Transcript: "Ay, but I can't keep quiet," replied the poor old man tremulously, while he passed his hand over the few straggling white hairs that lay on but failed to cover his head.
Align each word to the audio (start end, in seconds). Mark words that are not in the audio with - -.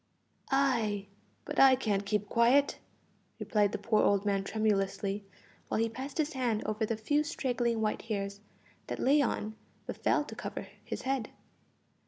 "Ay, 0.49 1.05
but 1.45 1.59
I 1.59 1.75
can't 1.75 2.07
keep 2.07 2.27
quiet," 2.27 2.79
replied 3.37 3.71
the 3.71 3.77
poor 3.77 4.01
old 4.01 4.25
man 4.25 4.43
tremulously, 4.43 5.25
while 5.67 5.79
he 5.79 5.89
passed 5.89 6.17
his 6.17 6.33
hand 6.33 6.63
over 6.65 6.87
the 6.87 6.97
few 6.97 7.23
straggling 7.23 7.81
white 7.81 8.01
hairs 8.01 8.39
that 8.87 8.97
lay 8.97 9.21
on 9.21 9.55
but 9.85 9.97
failed 9.97 10.27
to 10.29 10.35
cover 10.35 10.67
his 10.83 11.03
head. 11.03 11.29